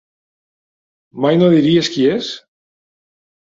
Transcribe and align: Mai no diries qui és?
Mai 1.27 1.39
no 1.43 1.51
diries 1.57 1.93
qui 1.97 2.09
és? 2.17 2.33